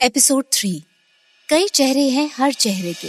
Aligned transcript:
Episode 0.00 0.44
three. 0.52 0.70
कई 1.48 1.66
चेहरे 1.68 2.08
हैं 2.08 2.30
हर 2.36 2.52
चेहरे 2.52 2.92
के। 2.94 3.08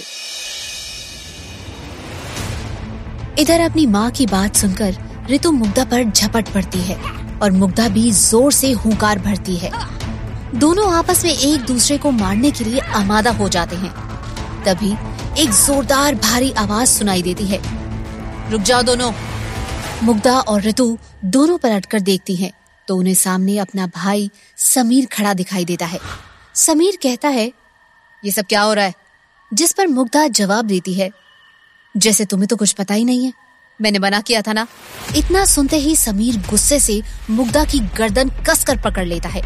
इधर 3.41 3.61
अपनी 3.61 3.85
माँ 3.85 4.09
की 4.11 4.25
बात 4.25 4.55
सुनकर 4.55 4.95
ऋतु 5.31 5.51
मुग्धा 5.51 5.83
पर 5.85 6.03
झपट 6.03 6.53
पड़ती 6.53 6.79
है 6.79 6.95
और 7.39 7.51
मुग्धा 7.51 7.87
भी 7.87 8.11
ज़ोर 8.11 8.51
से 8.51 8.71
हुंकार 8.71 9.19
भरती 9.19 9.55
है। 9.55 9.71
दोनों 10.55 10.91
आपस 10.93 11.23
में 11.25 11.31
एक 11.31 11.65
दूसरे 11.65 11.97
को 11.97 12.11
मारने 12.11 12.51
के 12.51 12.63
लिए 12.63 12.79
आमादा 12.79 13.31
हो 13.31 13.49
जाते 13.49 13.75
हैं। 13.75 13.91
तभी 14.63 14.91
एक 15.41 15.49
जोरदार 15.49 16.15
भारी 16.15 16.51
आवाज़ 16.51 16.89
सुनाई 16.89 17.21
देती 17.21 17.45
है। 17.45 17.59
रुक 18.51 18.61
जाओ 18.61 18.81
दोनों। 18.81 19.11
मुग्धा 20.03 20.39
और 20.39 20.61
ऋतु 20.61 20.97
दोनों 21.25 21.57
पलट 21.57 21.85
कर 21.85 21.99
देखती 21.99 22.35
हैं 22.35 22.51
तो 22.87 22.95
उन्हें 22.95 23.13
सामने 23.15 23.57
अपना 23.57 23.87
भाई 23.87 24.29
समीर 24.57 25.05
खड़ा 25.05 25.33
दिखाई 25.33 25.65
देता 25.65 25.85
है। 25.85 25.99
समीर 26.57 26.97
कहता 27.03 27.29
है, 27.29 27.53
ये 28.25 28.31
सब 28.31 28.45
क्या 28.45 28.61
हो 28.61 28.73
रहा 28.73 28.85
है? 28.85 28.93
जिस 29.53 29.73
पर 29.73 29.87
मुग्धा 29.87 30.27
जवाब 30.27 30.65
देती 30.65 30.93
है। 30.93 31.11
जैसे 31.97 32.25
तुम्हें 32.25 32.47
तो 32.47 32.55
कुछ 32.55 32.71
पता 32.71 32.93
ही 32.93 33.05
नहीं 33.05 33.25
है। 33.25 33.33
मैंने 33.81 33.99
मना 33.99 34.21
किया 34.21 34.41
था 34.41 34.53
ना? 34.53 34.67
इतना 35.15 35.45
सुनते 35.45 35.75
ही 35.75 35.95
समीर 35.95 36.37
गुस्से 36.37 36.79
से 36.79 37.03
मुग्धा 37.29 37.63
की 37.63 37.79
गर्दन 37.79 38.29
कसकर 38.29 38.81
पकड़ 38.81 39.05
लेता 39.05 39.29
है। 39.29 39.41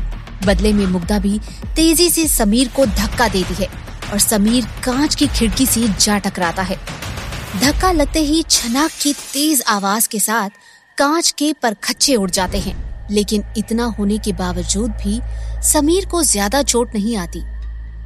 बदले 0.46 0.74
में 0.74 0.86
मुग्धा 0.86 1.20
भी 1.20 1.40
तेज़ी 1.76 2.10
से 2.10 2.28
समीर 2.28 2.68
को 2.68 2.86
धक्का 2.86 3.28
देती 3.28 3.54
है 3.54 3.68
और 4.12 4.20
समीर 4.20 4.66
कांच 4.66 5.16
की 5.16 5.28
खिड़की 5.28 5.66
से 5.66 5.88
जा 5.88 6.18
टकराता 6.18 6.62
है। 6.62 6.80
धक्का 7.60 7.92
लगते 7.92 8.20
ही 8.20 8.44
छनाक 8.44 8.92
की 9.02 9.14
तेज 9.14 9.64
आवाज़ 9.68 10.10
के 10.10 10.20
साथ 10.20 10.50
कांच 10.98 11.32
के 11.32 11.54
परखच्चे 11.54 12.16
उड़ 12.16 12.30
जाते 12.30 12.58
हैं। 12.58 12.91
लेकिन 13.12 13.44
इतना 13.58 13.86
होने 13.98 14.18
के 14.18 14.34
बावजूद 14.34 14.92
भी 15.04 15.20
समीर 15.64 16.06
को 16.06 16.24
ज़्यादा 16.24 16.62
चोट 16.64 16.96
नहीं 16.96 17.16
आती। 17.18 17.42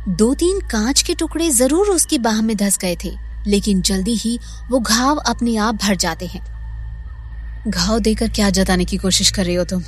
दो 0.09 0.33
तीन 0.33 0.59
कांच 0.61 1.01
के 1.01 1.13
टुकड़े 1.15 1.49
ज़रूर 1.51 1.89
उसकी 1.89 2.17
बाह 2.17 2.41
में 2.41 2.55
धस 2.57 2.77
गए 2.77 2.95
थे, 3.03 3.11
लेकिन 3.47 3.81
जल्दी 3.81 4.15
ही 4.15 4.37
वो 4.71 4.79
घाव 4.79 5.17
अपने 5.17 5.55
आप 5.57 5.75
भर 5.75 5.95
जाते 5.95 6.25
हैं। 6.25 6.43
घाव 7.67 7.99
देकर 7.99 8.29
क्या 8.29 8.49
जताने 8.49 8.85
की 8.85 8.97
कोशिश 8.97 9.31
कर 9.31 9.45
रही 9.45 9.55
हो 9.55 9.63
तुम? 9.63 9.81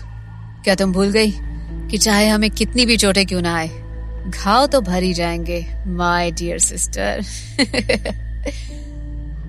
क्या 0.63 0.75
तुम 0.75 0.93
भूल 0.93 1.11
गई 1.11 1.33
कि 1.89 1.97
चाहे 1.97 2.27
हमें 2.27 2.49
कितनी 2.51 2.85
भी 2.85 2.97
चोटें 2.97 3.25
क्यों 3.25 3.41
ना 3.41 3.55
आए? 3.55 3.67
घाव 4.29 4.65
तो 4.65 4.81
भर 4.81 5.03
ही 5.03 5.13
जाएँगे 5.13 5.65
माय 5.87 6.31
डियर 6.31 6.59
सिस्टर 6.59 7.25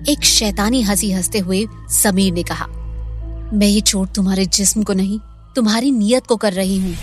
एक 0.09 0.23
शैतानी 0.23 0.81
हँसी 0.81 1.11
हँसते 1.11 1.39
हुए 1.39 1.65
समीर 1.93 2.33
ने 2.33 2.43
कहा, 2.43 2.65
मैं 3.53 3.67
ये 3.67 3.81
चोट 3.81 4.13
तुम्हारे 4.15 4.45
जिस्म 4.47 4.83
को 4.83 4.93
नहीं 4.93 5.19
तुम्हारी 5.55 5.91
नियत 5.91 6.25
को 6.25 6.35
कर 6.35 6.53
रही 6.53 6.77
हूँ। 6.79 6.95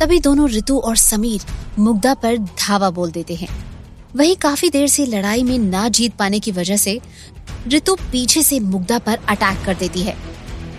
तभी 0.00 0.18
दोनों 0.20 0.48
ऋतु 0.48 0.78
और 0.78 0.96
समीर 0.96 1.42
मुग्धा 1.78 2.14
पर 2.14 2.36
धावा 2.38 2.90
बोल 2.90 3.10
देते 3.10 3.34
हैं। 3.34 3.48
वही 4.16 4.34
काफ़ी 4.34 4.70
देर 4.70 4.86
से 4.88 5.06
लड़ाई 5.06 5.42
में 5.42 5.58
ना 5.58 5.88
जीत 5.88 6.14
पाने 6.16 6.40
की 6.40 6.52
वजह 6.52 6.76
से 6.76 7.00
ऋतु 7.68 7.94
पीछे 8.12 8.42
से 8.42 8.60
मुग्धा 8.60 8.98
पर 8.98 9.18
अटैक 9.28 9.64
कर 9.66 9.74
देती 9.74 10.02
है। 10.02 10.16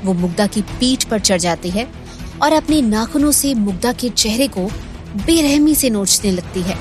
वो 0.03 0.13
मुग्धा 0.13 0.47
की 0.47 0.61
पीठ 0.61 1.03
पर 1.03 1.19
चढ़ 1.19 1.39
जाती 1.39 1.69
है 1.69 1.87
और 2.43 2.53
अपने 2.53 2.81
नाखूनों 2.81 3.31
से 3.31 3.53
मुग्धा 3.55 3.91
के 3.93 4.09
चेहरे 4.09 4.47
को 4.47 4.69
बेरहमी 5.17 5.75
से 5.75 5.89
नोचने 5.89 6.31
लगती 6.31 6.61
है। 6.61 6.77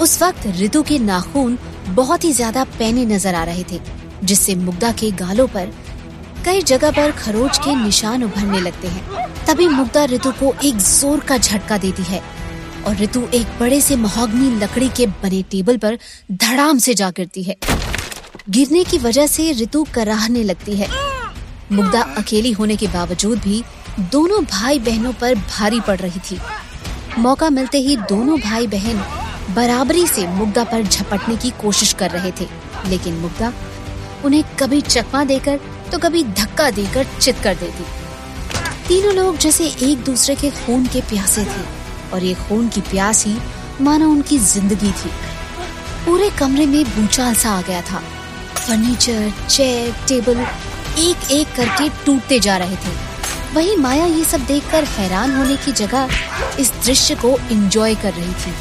उस 0.00 0.22
वक्त 0.22 0.46
ऋतु 0.60 0.82
के 0.82 0.98
नाखून 0.98 1.58
बहुत 1.88 2.24
ही 2.24 2.32
ज़्यादा 2.32 2.64
पैने 2.78 3.04
नज़र 3.06 3.34
आ 3.34 3.44
रहे 3.44 3.64
थे, 3.72 3.80
जिससे 4.24 4.54
मुग्धा 4.54 4.92
के 4.92 5.10
गालों 5.10 5.46
पर 5.48 5.72
कई 6.44 6.60
जगह 6.62 6.90
पर 6.90 7.10
खरोच 7.14 7.58
के 7.58 7.74
निशान 7.74 8.24
उभरने 8.24 8.60
लगते 8.60 8.88
हैं। 8.88 9.26
तभी 9.46 9.66
मुग्धा 9.68 10.04
ऋतु 10.04 10.30
को 10.32 10.52
एक 10.64 10.76
ज़ोर 10.76 11.20
का 11.20 11.36
झटका 11.38 11.78
देती 11.78 12.02
है 12.02 12.22
और 12.86 12.96
ऋतु 12.96 13.22
एक 13.34 13.58
बड़े 13.60 13.80
से 13.80 13.96
महोगनी 13.96 14.50
लकड़ी 14.60 14.88
के 14.88 15.06
बने 15.22 15.42
टेबल 15.50 15.76
पर 15.76 15.98
धड़ाम 16.32 16.78
से 16.78 16.94
जा 16.94 17.10
गिरती 17.10 17.42
है। 17.42 17.56
गिरने 18.48 18.84
की 18.84 18.98
वजह 18.98 19.26
से 19.26 19.50
ऋतु 19.52 19.84
कराहने 19.94 20.42
लगती 20.42 20.76
है। 20.76 20.88
मुग्धा 21.72 22.02
अकेली 22.18 22.52
होने 22.52 22.76
के 22.76 22.86
बावजूद 22.86 23.38
भी 23.38 23.62
दोनों 24.12 24.44
भाई 24.44 24.78
बहनों 24.80 25.12
पर 25.12 25.34
भारी 25.34 25.80
पड़ 25.80 25.98
रही 25.98 26.20
थी। 26.20 26.38
मौका 27.18 27.50
मिलते 27.50 27.78
ही 27.78 27.96
दोनों 28.08 28.38
भाई 28.40 28.66
बहन 28.66 29.02
बराबरी 29.54 30.06
से 30.06 30.26
मुग्धा 30.28 30.64
पर 30.64 30.82
झपटने 30.82 31.36
की 31.36 31.50
कोशिश 31.60 31.92
कर 31.92 32.10
रहे 32.10 32.30
थे, 32.30 32.46
लेकिन 32.86 33.14
मुग्धा 33.14 33.52
उन्हें 34.24 34.42
कभी 34.60 34.80
चकमा 34.80 35.24
देकर 35.24 35.60
तो 35.88 35.98
कभी 35.98 36.22
धक्का 36.24 36.70
देकर 36.70 37.06
चित 37.20 37.38
कर 37.44 37.54
देती। 37.56 37.84
तीनों 38.88 39.14
लोग 39.14 39.38
जैसे 39.38 39.66
एक 39.82 40.04
दूसरे 40.04 40.34
के 40.34 40.50
खून 40.50 40.86
के 40.86 41.00
प्यासे 41.00 41.44
थे, 41.44 41.64
और 42.12 42.24
ये 42.24 42.34
खून 42.38 42.68
की 42.68 42.80
प्यास 42.80 43.24
ही 43.26 43.36
मानो 43.80 44.08
उनकी 44.10 44.38
ज़िंदगी 44.38 44.92
थी। 44.92 45.10
पूरे 46.04 46.30
कमरे 46.38 46.66
में 46.66 46.84
भूचाल 46.86 47.34
सा 47.34 47.50
आ 47.50 47.60
गया 47.62 47.80
था। 47.82 48.02
फर्नीचर, 48.56 49.32
चेयर, 49.48 49.92
टेबल 50.08 50.40
एक 50.98 51.30
एक 51.30 51.54
करके 51.56 51.88
टूटते 52.04 52.38
जा 52.40 52.56
रहे 52.56 52.76
थे। 52.76 52.96
वही 53.54 53.76
माया 53.76 54.04
ये 54.06 54.24
सब 54.24 54.44
देखकर 54.46 54.84
हैरान 54.86 55.36
होने 55.36 55.56
की 55.56 55.72
जगह 55.74 56.08
इस 56.60 56.72
दृश्य 56.84 57.14
को 57.14 57.36
एंजॉय 57.50 57.94
कर 57.94 58.12
रही 58.12 58.32
थी। 58.34 58.52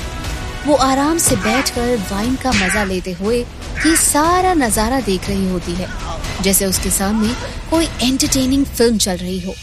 वो 0.68 0.76
आराम 0.76 1.18
से 1.18 1.36
बैठकर 1.38 1.96
वाइन 2.12 2.36
का 2.36 2.52
मज़ा 2.52 2.84
लेते 2.84 3.12
हुए 3.12 3.38
ये 3.38 3.96
सारा 3.98 4.54
नज़ारा 4.56 5.00
देख 5.02 5.28
रही 5.30 5.50
होती 5.50 5.74
है। 5.74 5.88
जैसे 6.42 6.66
उसके 6.66 6.90
सामने 6.90 7.34
कोई 7.70 7.86
एंटरटेनिंग 7.86 8.66
फ़िल्म 8.66 8.98
चल 8.98 9.18
रही 9.18 9.40
हो। 9.40 9.54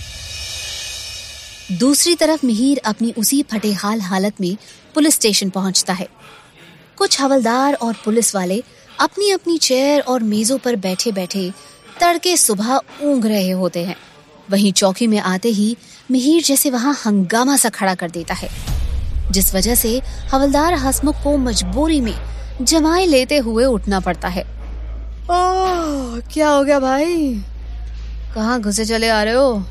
दूसरी 1.72 2.14
तरफ़ 2.14 2.46
मिहिर 2.46 2.80
अपनी 2.84 3.12
उसी 3.12 3.42
फटेहाल 3.42 4.00
हालत 4.00 4.40
में 4.40 4.56
पुलिस 4.94 5.14
स्टेशन 5.14 5.50
पहुँचता 5.50 5.92
है। 5.92 6.08
कुछ 6.96 7.20
हवलदार 7.20 7.74
और 7.74 7.94
पुलिस 8.04 8.34
वाले 8.34 8.62
अपनी 9.00 9.30
अपनी 9.30 9.58
चेयर 9.58 10.00
और 10.00 10.22
मेजों 10.22 10.58
पर 10.58 10.76
बैठे 10.76 11.12
बैठे 11.12 11.52
तड़के 12.00 12.36
सुबह 12.36 12.80
ऊंघ 13.02 13.26
रहे 13.26 13.50
होते 13.50 13.84
हैं। 13.84 13.96
वहीं 14.50 14.72
चौकी 14.72 15.06
में 15.06 15.18
आते 15.18 15.48
ही 15.48 15.76
मिहिर 16.10 16.42
जैसे 16.42 16.70
वहाँ 16.70 16.94
हंगामा 17.06 17.56
सा 17.56 17.68
खड़ा 17.68 17.94
कर 17.94 18.10
देता 18.10 18.34
है। 18.34 18.48
जिस 19.30 19.54
वजह 19.54 19.74
से 19.74 20.02
हवलदार 20.32 20.74
हसमुख 20.74 21.22
को 21.22 21.36
मजबूरी 21.36 22.00
में 22.00 22.14
जमाए 22.62 23.06
लेते 23.06 23.36
हुए 23.36 23.64
उठना 23.64 24.00
पड़ता 24.00 24.28
है। 24.28 24.63
क्या 25.30 26.48
हो 26.48 26.64
गया 26.64 26.78
भाई? 26.80 27.42
कहाँ 28.34 28.60
घुसे 28.60 28.84
चले 28.84 29.08
आ 29.08 29.22
रहे 29.22 29.34
हो? 29.34 29.64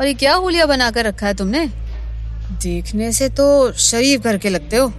और 0.00 0.06
ये 0.06 0.14
क्या 0.14 0.34
हुलिया 0.34 0.66
बनाकर 0.66 1.04
रखा 1.04 1.26
है 1.26 1.34
तुमने? 1.34 1.66
देखने 2.62 3.12
से 3.12 3.28
तो 3.28 3.72
शरीफ 3.72 4.22
करके 4.22 4.48
लगते 4.48 4.76
हो। 4.76 4.92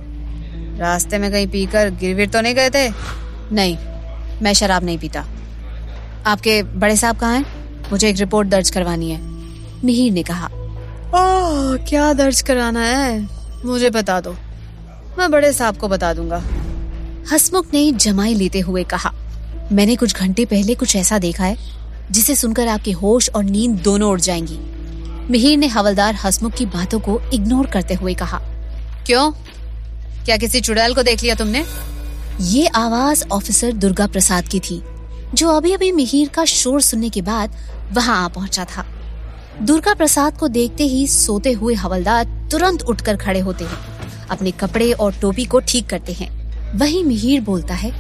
रास्ते 0.79 1.17
में 1.17 1.31
कहीं 1.31 1.47
पीकर 1.47 1.89
गिरविर 1.89 2.29
तो 2.29 2.41
नहीं 2.41 2.55
गए 2.55 2.69
थे? 2.69 2.89
नहीं, 3.51 3.77
मैं 4.41 4.53
शराब 4.53 4.83
नहीं 4.83 4.97
पीता। 4.97 5.25
आपके 6.25 6.63
बड़े 6.63 6.95
साहब 6.95 7.17
कहाँ 7.17 7.35
हैं? 7.37 7.45
मुझे 7.91 8.09
एक 8.09 8.17
रिपोर्ट 8.17 8.47
दर्ज 8.47 8.69
करवानी 8.69 9.11
है। 9.11 9.21
मिहिर 9.85 10.13
ने 10.13 10.23
कहा। 10.23 10.45
ओह, 10.45 11.77
क्या 11.77 12.13
दर्ज 12.13 12.41
कराना 12.41 12.81
है? 12.81 13.27
मुझे 13.65 13.89
बता 13.89 14.21
दो। 14.21 14.35
मैं 15.19 15.31
बड़े 15.31 15.53
साहब 15.53 15.77
को 15.77 15.87
बता 15.87 16.13
दूँगा। 16.13 16.43
हसमुख 17.31 17.67
ने 17.73 17.91
जमाई 17.91 18.33
लेते 18.33 18.59
हुए 18.59 18.83
कहा। 18.83 19.13
मैंने 19.71 19.95
कुछ 19.95 20.15
घंटे 20.15 20.45
पहले 20.45 20.75
कुछ 20.75 20.95
ऐसा 20.95 21.17
देखा 21.19 21.43
है 21.43 21.57
जिसे 22.11 22.35
सुनकर 22.35 22.67
आपके 22.67 22.91
होश 22.91 23.29
और 23.29 23.43
नींद 23.43 23.71
दोनों 23.71 24.09
उड़ 24.11 24.19
जाएँगी। 24.19 24.57
मिहिर 25.31 25.57
ने 25.57 25.67
हवलदार 25.67 26.15
हसमुख 26.15 26.53
की 26.53 26.65
बातों 26.65 26.99
को 26.99 27.19
इग्नोर 27.33 27.65
करते 27.65 27.93
हुए 27.93 28.13
कहा 28.13 28.39
क्यों? 29.05 29.31
क्या 30.25 30.37
किसी 30.37 30.61
चुड़ैल 30.61 30.93
को 30.93 31.03
देख 31.03 31.23
लिया 31.23 31.35
तुमने? 31.35 31.65
ये 32.41 32.67
आवाज़ 32.67 33.23
ऑफिसर 33.31 33.71
दुर्गा 33.71 34.07
प्रसाद 34.07 34.47
की 34.47 34.59
थी 34.59 34.81
जो 35.33 35.49
अभी 35.49 35.73
अभी 35.73 35.91
मिहिर 35.91 36.27
का 36.27 36.45
शोर 36.45 36.81
सुनने 36.81 37.09
के 37.09 37.21
बाद 37.21 37.55
वहाँ 37.93 38.23
आ 38.25 38.27
पहुँचा 38.27 38.65
था। 38.65 38.85
दुर्गा 39.61 39.93
प्रसाद 39.93 40.37
को 40.37 40.47
देखते 40.47 40.83
ही 40.83 41.07
सोते 41.07 41.51
हुए 41.51 41.73
हवलदार 41.75 42.47
तुरंत 42.51 42.81
उठकर 42.81 43.15
खड़े 43.15 43.39
होते 43.39 43.63
हैं 43.63 44.27
अपने 44.27 44.51
कपड़े 44.51 44.91
और 44.91 45.13
टोपी 45.21 45.45
को 45.45 45.59
ठीक 45.59 45.89
करते 45.89 46.13
हैं। 46.13 46.29
वही 46.77 47.03
मिहिर 47.03 47.41
बोलता 47.41 47.73
है 47.73 47.91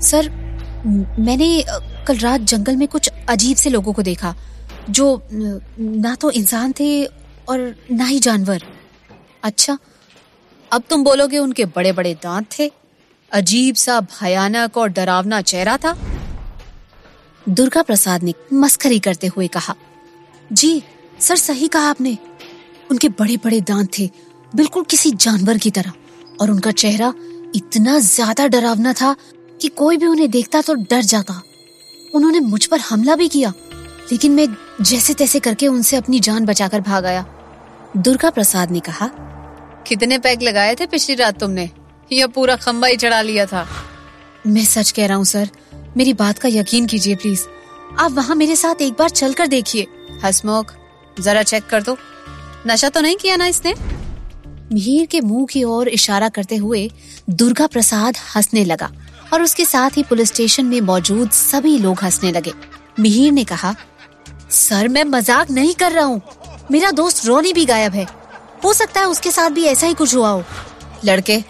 सर 0.00 0.45
मैंने 0.84 1.64
कल 2.06 2.18
रात 2.18 2.40
जंगल 2.42 2.76
में 2.76 2.86
कुछ 2.88 3.10
अजीब 3.28 3.56
से 3.56 3.70
लोगों 3.70 3.92
को 3.92 4.02
देखा, 4.02 4.34
जो, 4.90 5.22
ना 5.30 6.14
तो 6.14 6.30
इंसान 6.32 6.72
थे 6.80 7.04
और 7.04 7.74
ना 7.92 8.04
ही 8.04 8.18
जानवर। 8.20 8.62
अच्छा 9.44 9.78
अब 10.70 10.82
तुम 10.90 11.04
बोलोगे 11.04 11.38
उनके 11.38 11.64
बड़े 11.66 11.92
बड़े 11.92 12.14
दांत 12.22 12.46
थे, 12.58 12.70
अजीब 13.32 13.74
सा 13.76 14.00
भयानक 14.00 14.76
और 14.76 14.88
डरावना 14.90 15.40
चेहरा 15.42 15.76
था? 15.76 15.96
दुर्गा 17.46 17.82
प्रसाद 17.82 18.22
ने 18.22 18.34
मस्करी 18.54 18.98
करते 18.98 19.26
हुए 19.26 19.46
कहा, 19.48 19.74
जी, 20.50 20.82
सर, 21.18 21.36
सही 21.36 21.68
कहा 21.68 21.88
आपने। 21.90 22.16
उनके 22.90 23.08
बड़े 23.10 23.36
बड़े 23.36 23.60
दांत 23.62 23.88
थे, 23.98 24.08
बिल्कुल 24.52 24.84
किसी 24.84 25.10
जानवर 25.12 25.58
की 25.58 25.70
तरह, 25.70 25.92
और 26.40 26.50
उनका 26.50 26.70
चेहरा 26.72 27.12
इतना 27.54 27.98
ज़्यादा 28.00 28.46
डरावना 28.48 28.92
था 28.92 29.14
कि 29.60 29.68
कोई 29.68 29.96
भी 29.96 30.06
उन्हें 30.06 30.30
देखता 30.30 30.60
तो 30.60 30.74
डर 30.74 31.02
जाता। 31.02 31.42
उन्होंने 32.14 32.40
मुझ 32.40 32.64
पर 32.66 32.80
हमला 32.80 33.16
भी 33.16 33.28
किया 33.28 33.52
लेकिन 34.12 34.32
मैं 34.32 34.46
जैसे 34.80 35.14
तैसे 35.14 35.40
करके 35.40 35.68
उनसे 35.68 35.96
अपनी 35.96 36.20
जान 36.20 36.44
बचाकर 36.44 36.80
भाग 36.80 37.06
आया। 37.06 37.24
दुर्गा 37.96 38.30
प्रसाद 38.30 38.70
ने 38.70 38.80
कहा 38.80 39.10
कितने 39.86 40.18
पैक 40.18 40.42
लगाए 40.42 40.74
थे 40.74 40.86
पिछली 40.86 41.14
रात 41.14 41.40
तुमने? 41.40 41.70
या 42.12 42.26
पूरा 42.26 42.56
खंबा 42.56 42.88
ही 42.88 42.96
चढ़ा 42.96 43.20
लिया 43.22 43.46
था। 43.46 43.66
मैं 44.46 44.64
सच 44.64 44.90
कह 44.90 45.06
रहा 45.06 45.16
हूँ 45.16 45.24
सर। 45.24 45.50
मेरी 45.96 46.12
बात 46.12 46.38
का 46.38 46.48
यकीन 46.48 46.86
कीजिए 46.86 47.14
प्लीज़। 47.14 47.44
आप 47.98 48.12
वहाँ 48.12 48.36
मेरे 48.36 48.56
साथ 48.56 48.82
एक 48.82 48.92
बार 48.92 49.10
चल 49.10 49.32
कर 49.32 49.46
देखिए। 49.46 49.86
हसमुख 50.24 50.74
जरा 51.20 51.42
चेक 51.42 51.66
कर 51.66 51.82
दो। 51.82 51.96
नशा 52.66 52.88
तो 52.88 53.00
नहीं 53.00 53.16
किया 53.16 53.36
ना 53.36 53.46
इसने? 53.46 53.74
मिहिर 54.72 55.06
के 55.06 55.20
मुँह 55.20 55.46
की 55.46 55.64
ओर 55.64 55.88
इशारा 55.88 56.28
करते 56.28 56.56
हुए 56.56 56.90
दुर्गा 57.30 57.66
प्रसाद 57.66 58.16
हंसने 58.36 58.64
लगा। 58.64 58.90
और 59.32 59.42
उसके 59.42 59.64
साथ 59.64 59.96
ही 59.96 60.02
पुलिस 60.02 60.28
स्टेशन 60.28 60.66
में 60.66 60.80
मौजूद 60.80 61.30
सभी 61.30 61.78
लोग 61.78 62.02
हंसने 62.02 62.32
लगे। 62.32 62.52
मिहिर 63.00 63.32
ने 63.32 63.44
कहा, 63.44 63.74
सर, 64.50 64.88
मैं 64.88 65.04
मज़ाक 65.04 65.50
नहीं 65.50 65.74
कर 65.74 65.92
रहा 65.92 66.04
हूँ। 66.04 66.22
मेरा 66.70 66.90
दोस्त 66.90 67.24
रोनी 67.26 67.52
भी 67.52 67.64
गायब 67.64 67.92
है। 67.92 68.06
हो 68.64 68.72
सकता 68.72 69.00
है 69.00 69.06
उसके 69.06 69.30
साथ 69.30 69.50
भी 69.50 69.64
ऐसा 69.64 69.86
ही 69.86 69.94
कुछ 69.94 70.14
हुआ 70.14 70.28
हो। 70.28 70.44
लड़के, 71.04 71.42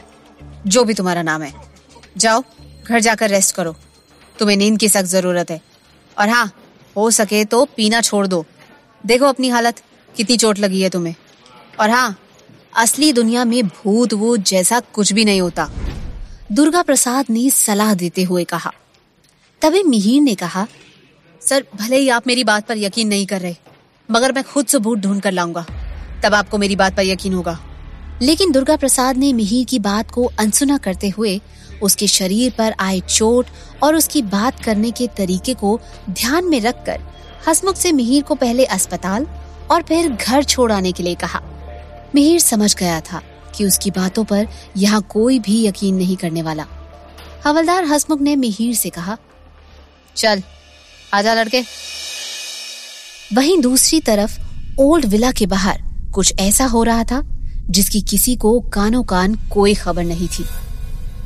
जो 0.67 0.84
भी 0.84 0.94
तुम्हारा 0.94 1.23
नाम 1.23 1.43
है, 1.43 1.52
जाओ, 2.17 2.43
घर 2.87 3.00
जाकर 3.00 3.31
रेस्ट 3.31 3.55
करो। 3.55 3.75
तुम्हें 4.38 4.56
नींद 4.56 4.78
की 4.78 4.88
सख्त 4.88 5.06
ज़रूरत 5.06 5.50
है। 5.50 5.61
और 6.17 6.28
हाँ 6.28 6.50
हो 6.96 7.11
सके 7.11 7.44
तो 7.44 7.64
पीना 7.76 8.00
छोड़ 8.00 8.26
दो। 8.26 8.44
देखो 9.05 9.25
अपनी 9.25 9.49
हालत, 9.49 9.82
कितनी 10.14 10.37
चोट 10.37 10.58
लगी 10.58 10.82
है 10.82 10.90
तुम्हें। 10.90 11.14
और 11.81 11.90
हाँ 11.90 12.17
असली 12.76 13.12
दुनिया 13.12 13.44
में 13.44 13.67
भूत 13.67 14.12
वूत 14.12 14.40
जैसा 14.40 14.81
कुछ 14.81 15.12
भी 15.12 15.25
नहीं 15.25 15.40
होता। 15.40 15.69
दुर्गा 16.53 16.83
प्रसाद 16.83 17.25
ने 17.31 17.51
सलाह 17.51 17.95
देते 17.95 18.23
हुए 18.23 18.45
कहा। 18.45 18.73
तभी 19.63 19.83
मिहिर 19.83 20.23
ने 20.23 20.35
कहा, 20.35 20.67
सर, 21.41 21.65
भले 21.77 21.97
ही 21.97 22.09
आप 22.09 22.27
मेरी 22.27 22.45
बात 22.45 22.67
पर 22.67 22.79
यकीन 22.79 23.09
नहीं 23.09 23.27
कर 23.27 23.41
रहे, 23.41 23.55
मगर 24.11 24.33
मैं 24.33 24.45
खुद 24.45 24.67
से 24.67 24.79
भूत 24.79 24.99
ढूंढ 24.99 25.21
कर 25.21 25.33
लाऊँगा। 25.33 25.67
तब 26.25 26.35
आपको 26.35 26.59
मेरी 26.59 26.77
बात 26.77 26.97
पर 26.97 27.03
यकीन 27.03 27.35
होगा। 27.35 27.61
लेकिन 28.23 28.53
दुर्गा 28.53 28.77
प्रसाद 28.77 29.17
ने 29.17 29.33
मिहिर 29.33 29.65
की 29.65 29.79
बात 29.79 30.11
को 30.11 30.25
अनसुना 30.25 30.79
करते 30.79 31.09
हुए 31.09 31.41
उसके 31.83 32.07
शरीर 32.07 32.53
पर 32.59 32.75
आए 32.81 33.01
चोट 33.01 33.47
और 33.83 33.97
उसकी 33.97 34.23
बात 34.23 34.65
करने 34.65 34.91
के 34.91 35.07
तरीके 35.07 35.55
को 35.55 35.81
ध्यान 36.11 36.45
में 36.45 36.61
रखकर 36.61 37.01
हसमुख 37.49 37.77
से 37.77 37.93
मिहिर 37.93 38.23
को 38.23 38.35
पहले 38.35 38.65
अस्पताल 38.65 39.27
और 39.71 39.83
फिर 39.83 40.09
घर 40.09 40.45
छोड़ 40.45 40.73
आने 40.73 40.93
के 40.93 41.03
लिए 41.03 41.15
कहा। 41.15 41.43
मिहिर 42.15 42.41
समझ 42.41 42.77
गया 42.77 43.01
था। 43.01 43.23
कि 43.56 43.64
उसकी 43.64 43.91
बातों 43.91 44.25
पर 44.25 44.47
यहाँ 44.76 45.00
कोई 45.11 45.38
भी 45.38 45.64
यकीन 45.67 45.94
नहीं 45.94 46.17
करने 46.17 46.43
वाला। 46.43 46.67
हवलदार 47.47 47.85
हसमुख 47.85 48.20
ने 48.20 48.37
मिहिर 48.37 48.75
से 48.75 48.91
कहा, 48.91 49.17
चल 50.17 50.43
आजा 51.14 51.35
लड़के। 51.35 51.62
वहीं 53.35 53.61
दूसरी 53.61 54.00
तरफ़ 54.00 54.38
ओल्ड 54.81 55.06
विला 55.06 55.31
के 55.32 55.47
बाहर 55.47 55.82
कुछ 56.14 56.32
ऐसा 56.41 56.64
हो 56.64 56.82
रहा 56.82 57.05
था, 57.05 57.23
जिसकी 57.70 58.00
किसी 58.00 58.37
को 58.37 58.58
कानो 58.61 59.03
कान 59.03 59.35
कोई 59.53 59.75
खबर 59.75 60.05
नहीं 60.05 60.29
थी। 60.29 60.44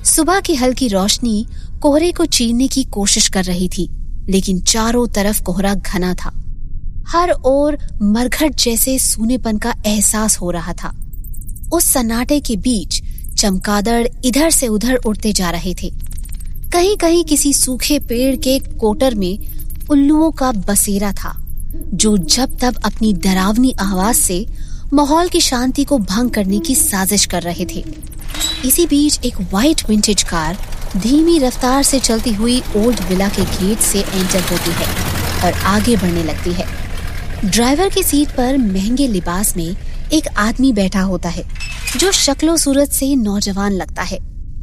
सुबह 0.04 0.40
की 0.40 0.54
हल्की 0.54 0.88
रोशनी 0.88 1.46
कोहरे 1.82 2.10
को 2.12 2.24
चीरने 2.26 2.68
की 2.68 2.84
कोशिश 2.84 3.28
कर 3.28 3.44
रही 3.44 3.68
थी, 3.68 3.88
लेकिन 4.28 4.60
चारों 4.60 5.06
तरफ़ 5.06 5.42
कोहरा 5.42 5.74
घना 5.74 6.14
था। 6.14 6.32
हर 7.08 7.30
ओर 7.30 7.78
मरघट 8.02 8.54
जैसे 8.54 8.98
सूनेपन 8.98 9.58
का 9.58 9.74
एहसास 9.86 10.36
हो 10.36 10.50
रहा 10.50 10.72
था। 10.72 10.92
उस 11.72 11.84
सन्नाटे 11.84 12.40
के 12.40 12.56
बीच 12.56 13.02
चमकादड़ 13.38 14.06
इधर 14.24 14.50
से 14.50 14.68
उधर 14.68 14.94
उड़ते 14.96 15.32
जा 15.32 15.50
रहे 15.50 15.74
थे। 15.74 15.90
कहीं 16.72 16.96
कहीं 16.96 17.24
किसी 17.24 17.52
सूखे 17.52 17.98
पेड़ 17.98 18.34
के 18.36 18.58
कोटर 18.78 19.14
में 19.14 19.38
उल्लुओं 19.90 20.30
का 20.30 20.50
बसेरा 20.68 21.12
था, 21.12 21.36
जो 21.74 22.16
जब 22.18 22.58
तब 22.58 22.76
अपनी 22.84 23.12
डरावनी 23.12 23.74
आवाज़ 23.80 24.16
से 24.16 24.46
माहौल 24.92 25.28
की 25.28 25.40
शांति 25.40 25.84
को 25.84 25.98
भंग 25.98 26.30
करने 26.30 26.58
की 26.58 26.74
साजिश 26.74 27.24
कर 27.26 27.42
रहे 27.42 27.64
थे। 27.64 27.84
इसी 28.64 28.86
बीच 28.86 29.20
एक 29.24 29.40
व्हाइट 29.40 29.88
विंटेज 29.88 30.22
कार 30.22 30.58
धीमी 30.96 31.38
रफ्तार 31.38 31.82
से 31.82 32.00
चलती 32.00 32.32
हुई 32.32 32.60
ओल्ड 32.76 33.00
विला 33.00 33.28
के 33.28 33.44
गेट 33.44 33.78
से 33.80 34.00
एंटर 34.00 34.40
होती 34.42 34.70
है 34.70 34.86
और 35.44 35.52
आगे 35.66 35.96
बढ़ने 35.96 36.22
लगती 36.22 36.52
है। 36.52 36.66
ड्राइवर 37.44 37.88
की 37.88 38.02
सीट 38.02 38.28
पर 38.28 38.56
महँगे 38.58 39.06
लिबास 39.08 39.56
में 39.56 39.76
एक 40.12 40.28
आदमी 40.38 40.72
बैठा 40.72 41.00
होता 41.02 41.28
है, 41.28 41.44
जो 41.96 42.10
शक्लो 42.12 42.56
सूरत 42.56 42.90
से 42.90 43.14
नौजवान 43.16 43.72
लगता 43.72 44.02
है। 44.02 44.18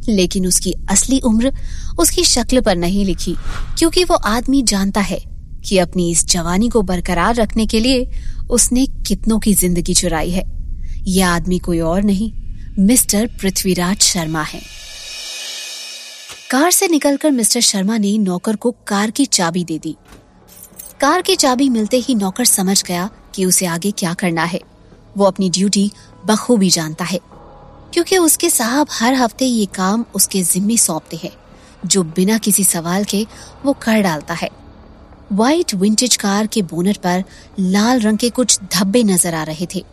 लेकिन 0.08 0.46
उसकी 0.46 0.72
असली 0.90 1.18
उम्र 1.20 1.52
उसकी 1.98 2.24
शक्ल 2.24 2.60
पर 2.60 2.76
नहीं 2.76 3.04
लिखी, 3.04 3.34
क्योंकि 3.78 4.04
वो 4.04 4.14
आदमी 4.16 4.62
जानता 4.62 5.00
है 5.00 5.18
कि 5.64 5.78
अपनी 5.78 6.10
इस 6.10 6.24
जवानी 6.26 6.68
को 6.68 6.82
बरकरार 6.82 7.34
रखने 7.34 7.66
के 7.66 7.80
लिए 7.80 8.06
उसने 8.50 8.86
कितनों 9.08 9.38
की 9.38 9.54
ज़िंदगी 9.54 9.94
चुराई 9.94 10.30
है। 10.30 10.44
यह 11.06 11.28
आदमी 11.28 11.58
कोई 11.58 11.80
और 11.80 12.02
नहीं, 12.02 12.32
मिस्टर 12.78 13.26
पृथ्वीराज 13.40 14.00
शर्मा 14.00 14.42
है। 14.42 14.60
कार 16.50 16.70
से 16.70 16.88
निकलकर 16.88 17.30
मिस्टर 17.30 17.60
शर्मा 17.60 17.98
ने 17.98 18.16
नौकर 18.18 18.56
को 18.56 18.70
कार 18.86 19.10
की 19.10 19.24
चाबी 19.26 19.64
दे 19.64 19.78
दी। 19.78 19.96
कार 21.00 21.22
की 21.22 21.36
चाबी 21.36 21.68
मिलते 21.68 21.96
ही 21.98 22.14
नौकर 22.14 22.44
समझ 22.44 22.82
गया 22.84 23.08
कि 23.34 23.44
उसे 23.44 23.66
आगे 23.66 23.90
क्या 23.90 24.14
करना 24.14 24.44
है। 24.44 24.60
वो 25.16 25.24
अपनी 25.24 25.50
ड्यूटी 25.50 25.90
बखूबी 26.26 26.70
जानता 26.70 27.04
है, 27.04 27.18
क्योंकि 27.92 28.18
उसके 28.18 28.50
साहब 28.50 28.86
हर 28.92 29.14
हफ़्ते 29.14 29.44
ये 29.44 29.66
काम 29.74 30.04
उसके 30.14 30.42
जिम्मे 30.44 30.76
सौंपते 30.78 31.16
हैं, 31.16 31.32
जो 31.86 32.02
बिना 32.04 32.38
किसी 32.38 32.64
सवाल 32.66 33.04
के 33.04 33.26
वो 33.64 33.72
कर 33.82 34.02
डालता 34.02 34.34
है। 34.34 34.50
व्हाइट 35.32 35.74
विंटेज 35.74 36.16
कार 36.16 36.46
के 36.46 36.62
बोनट 36.64 36.96
पर 36.96 37.24
लाल 37.60 38.00
रंग 38.00 38.18
के 38.18 38.30
कुछ 38.30 38.58
धब्बे 38.74 39.02
नज़र 39.04 39.34
आ 39.34 39.42
रहे 39.44 39.66
थे, 39.74 39.84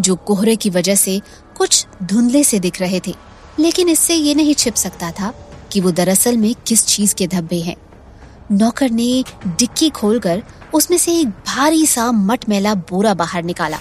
जो 0.00 0.16
कोहरे 0.16 0.56
की 0.56 0.70
वजह 0.70 0.94
से 0.96 1.20
कुछ 1.56 1.86
धुंधले 2.02 2.44
से 2.44 2.58
दिख 2.60 2.80
रहे 2.80 3.00
थे। 3.06 3.14
लेकिन 3.58 3.88
इससे 3.88 4.14
ये 4.14 4.34
नहीं 4.34 4.54
छिप 4.54 4.74
सकता 4.76 5.10
था 5.10 5.32
कि 5.72 5.80
वो 5.80 5.90
दरअसल 5.92 6.36
में 6.36 6.54
किस 6.66 6.84
चीज़ 6.86 7.14
के 7.14 7.26
धब्बे 7.26 7.60
हैं। 7.60 7.76
नौकर 8.52 8.90
ने 8.90 9.24
डिक्की 9.48 9.88
खोलकर 9.90 10.42
उसमें 10.74 10.96
से 10.98 11.12
एक 11.12 11.28
भारी 11.46 11.86
सा 11.86 12.10
मटमैला 12.12 12.74
बोरा 12.90 13.14
बाहर 13.14 13.42
निकाला। 13.44 13.78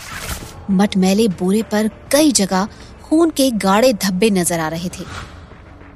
मटमैले 0.71 1.27
बोरे 1.29 1.61
पर 1.71 1.89
कई 2.11 2.31
जगह 2.33 2.67
खून 3.03 3.29
के 3.29 3.49
गाढ़े 3.57 3.91
धब्बे 3.95 4.29
नज़र 4.31 4.59
आ 4.59 4.67
रहे 4.67 4.89
थे। 4.89 5.03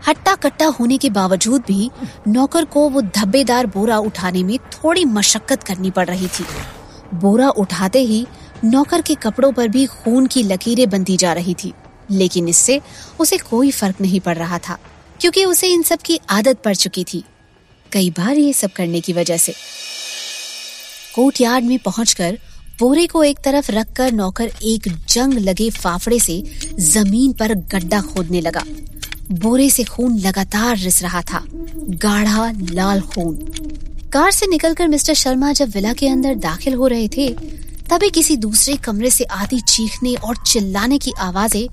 हट्टा 0.08 0.36
कट्टा 0.36 0.66
होने 0.70 0.98
के 0.98 1.10
बावजूद 1.12 1.64
भी 1.68 1.90
नौकर 2.28 2.66
को 2.66 2.88
वो 2.90 3.02
धब्बेदार 3.02 3.66
बोरा 3.68 3.98
उठाने 4.00 4.44
में 4.44 4.58
थोड़ी 4.74 5.06
मशक्कत 5.08 5.64
करनी 5.64 5.92
पड़ 5.92 6.08
रही 6.08 6.28
थी। 6.30 6.46
बोरा 7.16 7.50
उठाते 7.50 8.00
ही 8.02 8.26
नौकर 8.66 9.02
के 9.02 9.16
कपड़ों 9.18 9.52
पर 9.52 9.68
भी 9.68 9.86
खून 9.88 10.28
की 10.28 10.44
लकीरें 10.44 10.90
बनती 10.90 11.18
जा 11.18 11.34
रही 11.34 11.54
थी, 11.54 11.74
लेकिन 12.12 12.48
इससे 12.48 12.80
उसे 13.20 13.38
कोई 13.40 13.72
फ़र्क 13.72 14.02
नहीं 14.02 14.20
पड़ 14.20 14.38
रहा 14.38 14.60
था, 14.60 14.78
क्योंकि 15.20 15.46
उसे 15.46 15.68
इन 15.68 15.82
सब 15.84 16.00
की 16.06 16.20
आदत 16.30 16.62
पड़ 16.64 16.76
चुकी 16.76 17.04
थी, 17.04 17.24
कई 17.92 18.10
बार 18.10 18.38
ये 18.38 18.54
सब 18.54 18.72
करने 18.72 19.02
की 19.02 19.14
वजह 19.14 19.38
से। 19.38 19.54
कोर्ट 21.16 21.42
यार्ड 21.42 21.66
में 21.66 21.78
पहुंचकर 21.80 22.38
बोरे 22.82 23.08
को 23.08 23.24
एक 23.24 23.40
तरफ़ 23.40 23.72
रखकर 23.72 24.12
नौकर 24.12 24.52
एक 24.64 24.88
जंग 25.10 25.34
लगे 25.34 25.70
फाफड़े 25.70 26.20
से 26.20 26.44
ज़मीन 26.80 27.34
पर 27.34 27.54
गड्ढा 27.54 28.02
खोदने 28.02 28.42
लगा। 28.42 28.64
बोरे 29.32 29.70
से 29.70 29.84
खून 29.84 30.20
लगातार 30.20 30.78
रिस 30.78 31.04
रहा 31.04 31.22
था। 31.22 31.44
गाढ़ा, 31.78 32.52
लाल 32.52 33.02
खून। 33.02 33.36
कार 34.14 34.32
से 34.32 34.48
निकलकर 34.48 34.88
मिस्टर 34.88 35.14
शर्मा 35.14 35.54
जब 35.54 35.70
विला 35.70 35.94
के 35.94 36.08
अंदर 36.08 36.36
दाखिल 36.36 36.74
हो 36.74 36.88
रहे 36.88 37.08
थे, 37.08 37.30
तभी 37.90 38.10
किसी 38.10 38.38
दूसरे 38.38 38.76
कमरे 38.76 39.10
से 39.10 39.24
आती 39.24 39.62
चीखने 39.62 40.16
और 40.16 40.38
चिल्लाने 40.38 40.98
की 40.98 41.12
आवाज़ें 41.20 41.68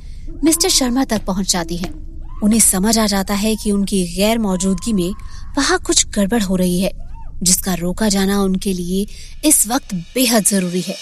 मिस्टर 0.44 0.68
शर्मा 0.68 1.04
तक 1.04 1.24
पहुँच 1.24 1.52
जाती 1.52 1.76
हैं। 1.76 1.92
उन्हें 2.42 2.60
समझ 2.60 2.98
आ 2.98 3.06
जाता 3.06 3.34
है 3.34 3.56
कि 3.56 3.72
उनकी 3.72 4.06
गैर 4.16 4.38
मौजूदगी 4.38 4.92
में 4.92 5.12
वहाँ 5.56 5.78
कुछ 5.78 6.06
गड़बड़ 6.08 6.42
हो 6.42 6.56
रही 6.56 6.80
है। 6.80 7.07
जिसका 7.42 7.75
रोका 7.75 8.09
जाना 8.09 8.40
उनके 8.42 8.73
लिए 8.73 9.07
इस 9.45 9.66
वक्त 9.68 9.95
बेहद 10.14 10.45
ज़रूरी 10.45 10.80
है। 10.80 10.97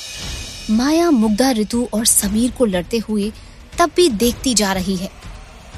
माया, 0.71 1.11
मुग्धा, 1.11 1.51
ऋतु 1.51 1.87
और 1.95 2.07
समीर 2.07 2.51
को 2.51 2.65
लड़ते 2.65 2.99
हुए 2.99 3.31
तब 3.79 3.91
भी 3.97 4.09
देखती 4.09 4.55
जा 4.55 4.73
रही 4.73 4.97
है। 4.97 5.11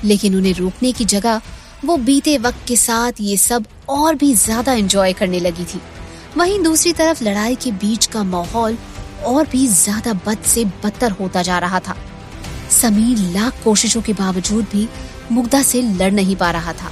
लेकिन 0.04 0.36
उन्हें 0.36 0.52
रोकने 0.54 0.92
की 0.92 1.04
जगह 1.06 1.40
वो 1.84 1.96
बीते 1.98 2.36
वक्त 2.38 2.66
के 2.68 2.76
साथ 2.76 3.20
ये 3.20 3.36
सब 3.36 3.64
और 3.88 4.14
भी 4.14 4.32
ज़्यादा 4.34 4.72
एंजॉय 4.72 5.12
करने 5.12 5.40
लगी 5.40 5.64
थी। 5.64 5.80
वहीं 6.36 6.62
दूसरी 6.62 6.92
तरफ़ 6.92 7.24
लड़ाई 7.24 7.54
के 7.54 7.72
बीच 7.74 8.06
का 8.06 8.22
माहौल 8.24 8.76
और 9.26 9.46
भी 9.48 9.66
ज़्यादा 9.66 10.12
बद 10.26 10.42
से 10.44 10.64
बदतर 10.84 11.10
होता 11.10 11.42
जा 11.42 11.58
रहा 11.58 11.80
था। 11.80 11.96
समीर 12.72 13.18
लाख 13.32 13.62
कोशिशों 13.64 14.02
के 14.02 14.12
बावजूद 14.12 14.64
भी 14.72 14.88
मुग्धा 15.32 15.62
से 15.62 15.82
लड़ 15.82 16.12
नहीं 16.12 16.36
पा 16.36 16.50
रहा 16.50 16.72
था। 16.72 16.90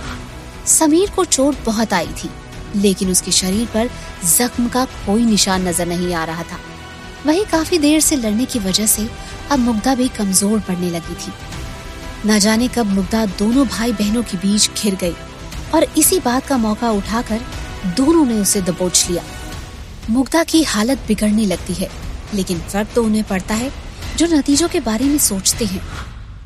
समीर 0.69 1.11
को 1.11 1.25
चोट 1.25 1.65
बहुत 1.65 1.93
आई 1.93 2.13
थी। 2.15 2.31
लेकिन 2.77 3.11
उसके 3.11 3.33
शरीर 3.33 3.67
पर 3.67 3.91
जख्म 4.27 4.69
का 4.69 4.85
कोई 5.07 5.25
निशान 5.25 5.69
नज़र 5.69 5.87
नहीं 5.87 6.15
आ 6.15 6.25
रहा 6.25 6.43
था। 6.43 6.59
वही 7.27 7.45
काफ़ी 7.45 7.79
देर 7.79 8.01
से 8.01 8.17
लड़ने 8.17 8.45
की 8.45 8.59
वजह 8.59 8.87
से 8.87 9.09
अब 9.51 9.59
मुग्धा 9.59 9.95
भी 9.95 10.09
कमज़ोर 10.09 10.61
पड़ने 10.61 10.91
लगी 10.91 11.15
थी। 11.17 11.33
न 12.27 12.39
जाने 12.39 12.69
कब 12.69 12.87
मुग्धा 12.87 13.25
दोनों 13.39 13.67
भाई 13.69 13.93
बहनों 13.93 14.23
के 14.23 14.37
बीच 14.37 14.83
घिर 14.83 14.95
गई 14.95 15.15
और 15.75 15.85
इसी 15.99 16.19
बात 16.21 16.47
का 16.47 16.57
मौका 16.57 16.91
उठाकर 16.91 17.41
दोनों 17.97 18.25
ने 18.27 18.41
उसे 18.41 18.61
दबोच 18.61 19.07
लिया। 19.11 19.23
मुग्धा 20.11 20.43
की 20.45 20.63
हालत 20.63 20.99
बिगड़ने 21.09 21.47
लगती 21.47 21.73
है, 21.73 21.89
लेकिन 22.35 22.59
फ़र्क 22.59 22.89
तो 22.95 23.03
उन्हें 23.05 23.25
पड़ता 23.25 23.55
है, 23.55 23.71
जो 24.19 24.27
नतीजों 24.27 24.69
के 24.69 24.81
बारे 24.81 25.05
में 25.05 25.19
सोचते 25.19 25.65
हैं। 25.65 25.81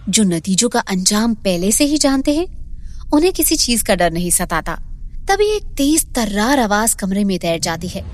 जो 0.09 0.23
नतीजों 0.25 0.69
का 0.69 0.81
अंजाम 0.81 1.35
पहले 1.35 1.73
से 1.73 1.85
ही 1.85 1.99
जानते 1.99 2.35
हैं, 2.37 2.47
उन्हें 3.13 3.33
किसी 3.33 3.57
चीज़ 3.57 3.85
का 3.85 3.95
डर 3.95 4.11
नहीं 4.11 4.31
सताता। 4.31 4.79
तभी 5.29 5.47
एक 5.47 5.65
तेज 5.65 6.13
तर्रार 6.15 6.61
आवाज़ 6.61 6.97
कमरे 6.97 7.25
में 7.25 7.39
तैर 7.39 7.61
जाती 7.61 7.89
है। 7.89 8.05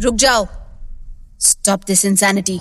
रुक 0.00 0.14
जाओ। 0.14 0.46
स्टॉप 1.40 1.80
दिस 1.86 2.04
इंसैनिटी 2.04 2.60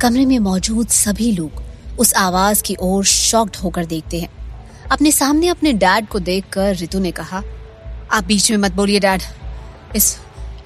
कमरे 0.00 0.26
में 0.26 0.38
मौजूद 0.38 0.88
सभी 0.88 1.32
लोग 1.32 1.62
उस 1.98 2.14
आवाज़ 2.14 2.62
की 2.62 2.76
ओर 2.80 3.04
शॉक्ड 3.04 3.56
होकर 3.56 3.84
देखते 3.84 4.20
हैं। 4.20 4.28
अपने 4.88 5.12
सामने 5.12 5.48
अपने 5.48 5.72
डैड 5.72 6.08
को 6.08 6.18
देखकर 6.18 6.76
रितु 6.76 6.98
ने 6.98 7.10
कहा, 7.10 7.42
आप 8.10 8.24
बीच 8.24 8.50
में 8.50 8.58
मत 8.58 8.72
बोलिए 8.72 9.00
डैड 9.00 9.22
इस 9.96 10.16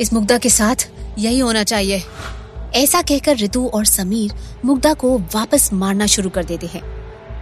इस 0.00 0.12
मुग्धा 0.12 0.38
के 0.38 0.50
साथ 0.50 0.88
यही 1.18 1.38
होना 1.38 1.62
चाहिए। 1.64 2.02
ऐसा 2.74 3.02
कहकर 3.02 3.36
रितु 3.36 3.66
और 3.66 3.84
समीर 3.84 4.32
मुग्धा 4.64 4.94
को 4.94 5.18
वापस 5.18 5.72
मारना 5.72 6.06
शुरू 6.06 6.30
कर 6.30 6.44
देते 6.44 6.66
हैं। 6.66 6.95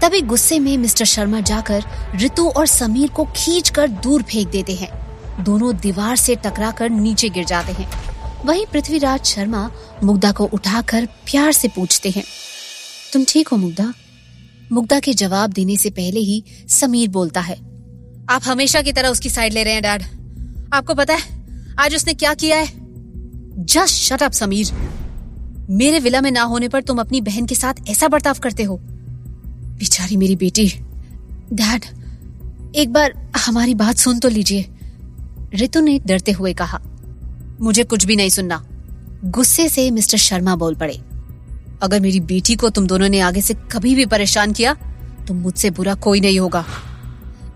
तभी 0.05 0.21
गुस्से 0.21 0.59
में 0.61 0.77
मिस्टर 0.79 1.05
शर्मा 1.05 1.39
जाकर 1.41 1.85
रितु 2.15 2.49
और 2.49 2.67
समीर 2.67 3.11
को 3.11 3.25
खींच 3.27 3.69
कर 3.69 3.89
दूर 3.89 4.23
फेंक 4.23 4.49
देते 4.49 4.75
हैं। 4.75 5.45
दोनों 5.45 5.75
दीवार 5.77 6.17
से 6.17 6.35
टकराकर 6.37 6.91
नीचे 6.91 7.29
गिर 7.29 7.45
जाते 7.45 7.73
हैं। 7.73 7.89
वहीं 8.45 8.67
पृथ्वीराज 8.67 9.25
शर्मा 9.25 9.71
मुग्धा 10.05 10.33
को 10.33 10.45
उठाकर 10.45 11.07
प्यार 11.27 11.53
से 11.53 11.69
पूछते 11.69 12.11
हैं, 12.11 12.25
तुम 13.13 13.25
ठीक 13.29 13.49
हो 13.49 13.57
मुग्धा? 13.57 13.93
मुग्धा 14.73 15.01
के 15.01 15.15
जवाब 15.15 15.53
देने 15.53 15.77
से 15.77 15.91
पहले 15.91 16.21
ही 16.21 16.43
समीर 16.71 17.09
बोलता 17.09 17.41
है, 17.41 17.57
आप 18.31 18.41
हमेशा 18.45 18.83
की 18.83 18.93
तरह 18.93 19.09
उसकी 19.09 19.31
साइड 19.31 19.53
ले 19.53 19.63
रहे 19.63 19.75
हैं, 19.75 19.83
डैड। 19.83 20.03
आपको 20.75 20.95
पता 20.95 21.15
है, 21.15 21.75
आज 21.79 21.95
उसने 21.95 22.15
क्या 22.15 22.35
किया 22.35 22.59
है? 22.59 22.73
Just 23.67 23.95
shut 24.05 24.23
up, 24.23 24.33
Sameer. 24.33 24.77
मेरे 25.71 25.99
विला 25.99 26.21
में 26.21 26.31
ना 26.31 26.43
होने 26.43 26.69
पर 26.69 26.83
तुम 26.83 26.99
अपनी 26.99 27.21
बहन 27.21 27.47
के 27.47 27.55
साथ 27.55 27.89
ऐसा 27.89 28.09
बर्ताव 28.09 28.39
करते 28.43 28.63
हो। 28.63 28.81
बेचारी 29.75 30.17
मेरी 30.17 30.37
बेटी। 30.37 30.67
डैड 31.53 31.85
एक 32.77 32.93
बार 32.93 33.13
हमारी 33.37 33.75
बात 33.75 33.97
सुन 33.97 34.19
तो 34.19 34.29
लीजिए। 34.29 34.69
रितु 35.55 35.81
ने 35.81 35.99
डरते 35.99 36.33
हुए 36.33 36.53
कहा, 36.53 36.81
मुझे 37.61 37.85
कुछ 37.85 38.05
भी 38.05 38.17
नहीं 38.17 38.31
सुनना। 38.31 38.65
गुस्से 39.27 39.69
से 39.69 39.91
मिस्टर 39.91 40.19
शर्मा 40.19 40.55
बोल 40.57 40.75
पड़े। 40.75 41.01
अगर 41.83 42.01
मेरी 42.01 42.21
बेटी 42.23 42.55
को 42.55 42.71
तुम 42.71 42.87
दोनों 42.87 43.09
ने 43.09 43.21
आगे 43.21 43.41
से 43.41 43.55
कभी 43.73 43.95
भी 43.95 44.07
परेशान 44.07 44.53
किया 44.53 44.75
तो 45.29 45.35
मुझसे 45.35 45.71
बुरा 45.71 45.95
कोई 45.95 46.21
नहीं 46.21 46.39
होगा। 46.41 46.65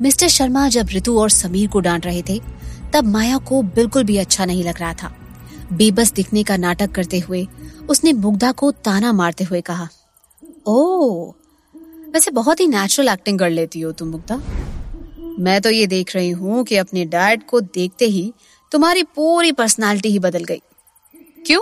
मिस्टर 0.02 0.28
शर्मा 0.28 0.68
जब 0.68 0.88
रितु 0.90 1.18
और 1.18 1.30
समीर 1.30 1.68
को 1.68 1.80
डांट 1.80 2.06
रहे 2.06 2.22
थे, 2.28 2.40
तब 2.92 3.04
माया 3.04 3.38
को 3.38 3.62
बिल्कुल 3.62 4.04
भी 4.04 4.16
अच्छा 4.16 4.44
नहीं 4.44 4.64
लग 4.64 4.80
रहा 4.80 4.92
था। 4.94 5.14
बेबस 5.72 6.12
दिखने 6.12 6.42
का 6.42 6.56
नाटक 6.56 6.90
करते 6.90 7.18
हुए 7.18 7.46
उसने 7.88 8.12
मुग्धा 8.12 8.52
को 8.52 8.70
ताना 8.70 9.12
मारते 9.12 9.44
हुए 9.44 9.60
कहा, 9.60 9.88
ओ 10.66 11.32
वैसे 12.14 12.30
बहुत 12.30 12.60
ही 12.60 12.66
नेचुरल 12.66 13.08
एक्टिंग 13.08 13.38
कर 13.38 13.50
लेती 13.50 13.80
हो 13.80 13.92
तुम 13.92 14.08
मुग्धा 14.08 14.40
मैं 15.38 15.60
तो 15.60 15.70
ये 15.70 15.86
देख 15.86 16.14
रही 16.16 16.30
हूँ 16.30 16.64
कि 16.64 16.76
अपने 16.76 17.04
डैड 17.06 17.42
को 17.42 17.60
देखते 17.60 18.04
ही 18.04 18.32
तुम्हारी 18.72 19.02
पूरी 19.16 19.52
पर्सनालिटी 19.52 20.08
ही 20.08 20.18
बदल 20.18 20.44
गई। 20.44 20.60
क्यों? 21.46 21.60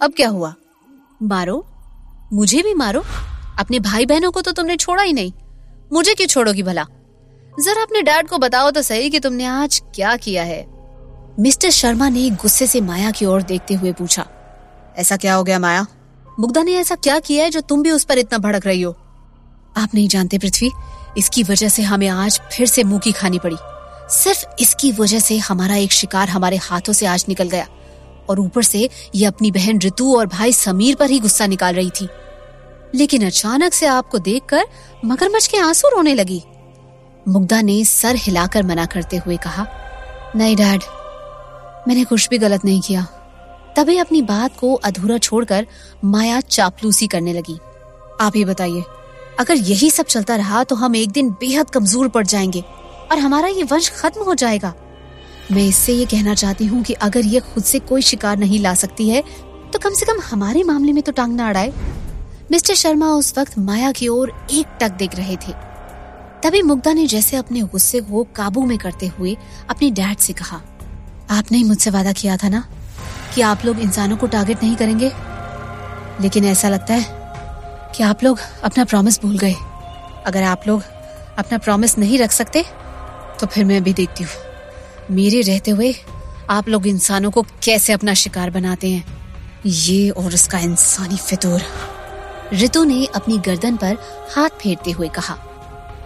अब 0.00 0.12
क्या 0.12 0.28
हुआ? 0.28 0.54
मारो? 1.22 1.64
मुझे 2.32 2.62
भी 2.62 2.74
मारो? 2.74 3.02
अपने 3.58 3.80
भाई 3.80 4.06
बहनों 4.06 4.30
को 4.30 4.40
तो 4.42 4.52
तुमने 4.52 4.76
छोड़ा 4.76 5.02
ही 5.02 5.12
नहीं। 5.12 5.32
मुझे 5.92 6.14
क्यों 6.14 6.26
छोड़ोगी 6.26 6.62
भला? 6.62 6.86
जरा 7.52 7.82
अपने 7.82 8.02
डैड 8.02 8.28
को 8.28 8.38
बताओ 8.38 8.70
तो 8.70 8.82
सही 8.82 9.10
कि 9.10 9.20
तुमने 9.20 9.44
आज 9.44 9.80
क्या 9.94 10.16
किया 10.16 10.42
है। 10.42 10.64
मिस्टर 11.40 11.70
शर्मा 11.70 12.08
ने 12.08 12.28
गुस्से 12.32 12.66
से 12.66 12.80
माया 12.80 13.10
की 13.10 13.24
ओर 13.24 13.42
देखते 13.42 13.74
हुए 13.74 13.92
पूछा, 13.92 14.26
ऐसा 14.96 15.16
क्या 15.16 15.34
हो 15.34 15.44
गया 15.44 15.58
माया? 15.58 15.86
मुग्धा 16.40 16.62
ने 16.62 16.74
ऐसा 16.74 16.94
क्या 16.94 17.18
किया 17.18 17.44
है 17.44 17.50
जो 17.50 17.60
तुम 17.60 17.82
भी 17.82 17.90
उस 17.90 18.04
पर 18.04 18.18
इतना 18.18 18.38
भड़क 18.38 18.66
रही 18.66 18.82
हो? 18.82 18.96
आप 19.76 19.94
नहीं 19.94 20.08
जानते 20.08 20.38
पृथ्वी, 20.38 20.70
इसकी 21.18 21.42
वजह 21.42 21.68
से 21.68 21.82
हमें 21.82 22.08
आज 22.08 22.40
फिर 22.52 22.66
से 22.66 22.84
मुँह 22.84 22.98
की 22.98 23.12
खानी 23.12 23.38
पड़ी। 23.38 23.56
सिर्फ़ 24.10 24.44
इसकी 24.60 24.92
वजह 24.92 25.18
से 25.18 25.38
हमारा 25.38 25.76
एक 25.76 25.92
शिकार 25.92 26.28
हमारे 26.28 26.56
हाथों 26.56 26.92
से 26.92 27.06
आज 27.06 27.24
निकल 27.28 27.48
गया 27.48 27.66
और 28.28 28.40
ऊपर 28.40 28.62
से 28.62 28.88
ये 29.14 29.26
अपनी 29.26 29.50
बहन 29.50 29.80
ऋतु 29.80 30.16
और 30.16 30.26
भाई 30.26 30.52
समीर 30.52 30.94
पर 30.94 31.10
ही 31.10 31.18
गुस्सा 31.20 31.46
निकाल 31.46 31.74
रही 31.74 31.90
थी। 31.90 32.08
लेकिन 32.94 33.26
अचानक 33.26 33.72
से 33.72 33.86
आपको 33.86 34.18
देखकर 34.18 34.64
मगरमच्छ 35.04 35.46
के 35.46 35.58
आँसू 35.58 35.88
रोने 35.88 36.14
लगी। 36.14 36.42
मुग्धा 37.28 37.60
ने 37.62 37.84
सर 37.84 38.16
हिलाकर 38.16 38.62
मना 38.62 38.86
करते 38.86 39.16
हुए 39.16 39.36
कहा, 39.36 39.66
नहीं, 40.36 40.56
डैड, 40.56 40.82
मैंने 41.88 42.04
कुछ 42.04 42.28
भी 42.28 42.38
गलत 42.38 42.64
नहीं 42.64 42.80
किया। 42.80 43.06
तभी 43.76 43.96
अपनी 43.98 44.22
बात 44.22 44.56
को 44.56 44.74
अधूरा 44.74 45.18
छोड़कर 45.18 45.66
माया 46.04 46.40
चापलूसी 46.40 47.06
करने 47.06 47.32
लगी। 47.32 47.58
आप 48.20 48.32
ही 48.36 48.44
बताइए 48.44 48.82
अगर 49.38 49.56
यही 49.56 49.90
सब 49.90 50.06
चलता 50.06 50.36
रहा 50.36 50.62
तो 50.64 50.76
हम 50.76 50.96
एक 50.96 51.10
दिन 51.10 51.30
बेहद 51.30 51.70
कमज़ोर 51.70 52.08
पड़ 52.08 52.26
जाएँगे 52.26 52.60
और 53.10 53.18
हमारा 53.18 53.48
ये 53.48 53.62
वंश 53.62 53.90
खत्म 53.90 54.22
हो 54.22 54.34
जाएगा। 54.34 54.72
मैं 55.52 55.62
इससे 55.62 55.92
ये 55.92 56.04
कहना 56.04 56.34
चाहती 56.34 56.66
हूँ 56.66 56.82
कि 56.82 56.92
अगर 56.92 57.24
ये 57.24 57.40
खुद 57.42 57.64
से 57.64 57.78
कोई 57.80 58.02
शिकार 58.02 58.36
नहीं 58.38 58.60
ला 58.60 58.74
सकती 58.74 59.08
है 59.08 59.22
तो 59.72 59.78
कम 59.78 59.94
से 59.94 60.06
कम 60.06 60.20
हमारे 60.22 60.62
मामले 60.62 60.92
में 60.92 61.02
तो 61.02 61.12
टांग 61.12 61.34
ना 61.34 61.48
अड़ाए। 61.48 61.72
मिस्टर 62.50 62.74
शर्मा 62.74 63.08
उस 63.08 63.32
वक्त 63.38 63.58
माया 63.58 63.92
की 63.92 64.08
ओर 64.08 64.32
एक 64.52 64.78
टक 64.80 64.92
देख 64.92 65.14
रहे 65.16 65.36
थे। 65.38 65.52
तभी 66.42 66.62
मुग्धा 66.62 66.92
ने 66.92 67.06
जैसे 67.06 67.36
अपने 67.36 67.60
गुस्से 67.62 68.00
को 68.00 68.22
काबू 68.36 68.64
में 68.66 68.76
करते 68.78 69.06
हुए 69.08 69.36
अपने 69.70 69.90
डैड 69.90 70.18
से 70.18 70.32
कहा, 70.32 70.60
आपने 71.30 71.58
ही 71.58 71.64
मुझसे 71.64 71.90
वादा 71.90 72.12
किया 72.12 72.36
था 72.36 72.48
ना 72.48 72.64
कि 73.34 73.40
आप 73.42 73.64
लोग 73.64 73.80
इंसानों 73.80 74.16
को 74.16 74.26
टारगेट 74.26 74.62
नहीं 74.62 74.76
करेंगे? 74.76 75.12
लेकिन 76.20 76.44
ऐसा 76.44 76.68
लगता 76.68 76.94
है 76.94 77.25
कि 77.96 78.02
आप 78.02 78.22
लोग 78.24 78.38
अपना 78.64 78.84
प्रॉमिस 78.84 79.20
भूल 79.20 79.38
गए। 79.38 79.54
अगर 80.26 80.42
आप 80.44 80.66
लोग 80.66 80.82
अपना 81.38 81.58
प्रॉमिस 81.58 81.96
नहीं 81.98 82.18
रख 82.18 82.32
सकते 82.32 82.64
तो 83.40 83.46
फिर 83.46 83.64
मैं 83.64 83.82
भी 83.84 83.92
देखती 83.94 84.24
हूँ। 84.24 84.32
मेरे 85.10 85.40
रहते 85.42 85.70
हुए 85.70 85.94
आप 86.50 86.68
लोग 86.68 86.86
इंसानों 86.86 87.30
को 87.30 87.42
कैसे 87.64 87.92
अपना 87.92 88.14
शिकार 88.14 88.50
बनाते 88.50 88.90
हैं, 88.90 89.04
ये 89.66 90.10
और 90.10 90.34
उसका 90.34 90.58
इंसानी 90.60 91.16
फितूर। 91.18 91.62
रितु 92.52 92.84
ने 92.84 93.04
अपनी 93.14 93.38
गर्दन 93.40 93.76
पर 93.76 93.96
हाथ 94.34 94.60
फेरते 94.60 94.90
हुए 94.90 95.08
कहा, 95.10 95.38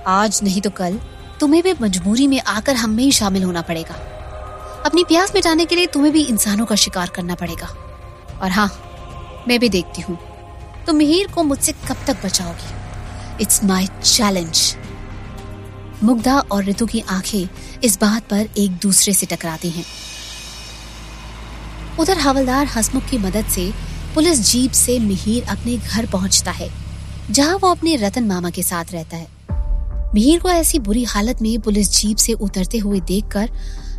आज 0.08 0.40
नहीं 0.42 0.60
तो 0.60 0.70
कल 0.72 0.98
तुम्हें 1.40 1.62
भी 1.62 1.74
मजबूरी 1.80 2.26
में 2.26 2.40
आकर 2.40 2.76
हम 2.76 2.90
में 2.90 3.04
ही 3.04 3.12
शामिल 3.12 3.44
होना 3.44 3.62
पड़ेगा। 3.62 3.94
अपनी 4.86 5.04
प्यास 5.04 5.34
मिटाने 5.34 5.64
के 5.64 5.76
लिए 5.76 5.86
तुम्हें 5.88 6.12
भी 6.12 6.22
इंसानों 6.24 6.66
का 6.66 6.74
शिकार 6.76 7.08
करना 7.08 7.34
पड़ेगा। 7.34 7.68
और 8.42 8.50
हाँ 8.50 8.70
मैं 9.48 9.58
भी 9.60 9.68
देखती 9.68 10.02
हूँ। 10.02 10.18
तुम 10.90 10.98
मिहिर 10.98 11.26
को 11.26 11.42
मुझसे 11.42 11.72
कब 11.72 11.96
तक 12.06 12.24
बचाओगी? 12.24 13.42
इट्स 13.42 13.62
माई 13.64 13.86
चैलेंज 14.04 14.76
मुग्धा 16.02 16.38
और 16.38 16.64
ऋतु 16.64 16.86
की 16.86 17.00
आँखें 17.00 17.48
इस 17.84 17.98
बात 18.00 18.22
पर 18.22 18.48
एक 18.58 18.70
दूसरे 18.70 19.14
से 19.14 19.26
टकराती 19.26 19.70
हैं। 19.70 19.84
उधर 22.00 22.18
हवलदार 22.18 22.66
हसमुख 22.66 23.06
की 23.06 23.18
मदद 23.18 23.46
से 23.46 23.70
पुलिस 24.14 24.40
जीप 24.40 24.72
से 24.72 24.98
मिहिर 24.98 25.44
अपने 25.44 25.76
घर 25.76 26.06
पहुँचता 26.06 26.50
है, 26.50 26.70
जहाँ 27.30 27.56
वो 27.56 27.70
अपने 27.70 27.96
रतन 27.96 28.24
मामा 28.24 28.50
के 28.50 28.62
साथ 28.62 28.92
रहता 28.92 29.16
है। 29.16 29.28
मिहिर 30.14 30.40
को 30.40 30.50
ऐसी 30.50 30.78
बुरी 30.78 31.04
हालत 31.04 31.42
में 31.42 31.60
पुलिस 31.60 31.90
जीप 31.90 32.16
से 32.16 32.32
उतरते 32.32 32.78
हुए 32.78 33.00
देखकर 33.00 33.50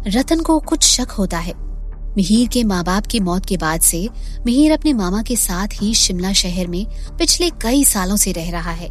रतन 0.07 0.41
को 0.41 0.59
कुछ 0.59 0.83
शक 0.83 1.11
होता 1.11 1.37
है। 1.37 1.70
मिहिर 2.17 2.47
के 2.47 2.63
माँ 2.63 2.83
बाप 2.83 3.05
की 3.05 3.19
मौत 3.19 3.45
के 3.45 3.57
बाद 3.57 3.81
से 3.81 4.09
मिहिर 4.45 4.71
अपने 4.71 4.93
मामा 4.93 5.21
के 5.21 5.35
साथ 5.35 5.67
ही 5.73 5.93
शिमला 5.93 6.33
शहर 6.33 6.67
में 6.67 6.85
पिछले 7.17 7.49
कई 7.49 7.83
सालों 7.85 8.15
से 8.15 8.31
रह 8.31 8.51
रहा 8.51 8.71
है। 8.71 8.89